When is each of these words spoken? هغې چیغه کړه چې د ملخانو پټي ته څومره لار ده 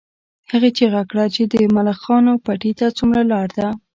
هغې 0.51 0.69
چیغه 0.77 1.01
کړه 1.09 1.25
چې 1.35 1.41
د 1.51 1.53
ملخانو 1.75 2.33
پټي 2.45 2.71
ته 2.79 2.85
څومره 2.97 3.21
لار 3.31 3.47
ده 3.57 3.67